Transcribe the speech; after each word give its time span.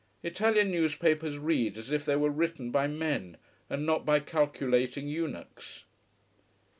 Italian 0.23 0.71
newspapers 0.71 1.37
read 1.37 1.77
as 1.77 1.91
if 1.91 2.05
they 2.05 2.15
were 2.15 2.31
written 2.31 2.71
by 2.71 2.87
men, 2.87 3.37
and 3.69 3.85
not 3.85 4.03
by 4.03 4.19
calculating 4.19 5.07
eunuchs. 5.07 5.83